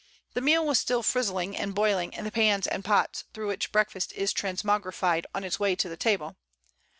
The 0.33 0.41
meal 0.41 0.65
was 0.65 0.79
still 0.79 1.03
frizzling 1.03 1.55
and 1.55 1.75
boiling 1.75 2.11
in 2.13 2.25
the 2.25 2.31
pans 2.31 2.65
and 2.65 2.83
pots 2.83 3.25
through 3.35 3.49
which 3.49 3.71
breakfast 3.71 4.11
is 4.13 4.33
transmogrified 4.33 5.25
on 5.35 5.43
its 5.43 5.59
way 5.59 5.75
to 5.75 5.87
the 5.87 5.95
table. 5.95 6.37